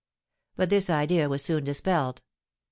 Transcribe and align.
But 0.55 0.71
this 0.71 0.89
idea 0.89 1.29
was 1.29 1.43
soon 1.43 1.63
dispelled. 1.63 2.23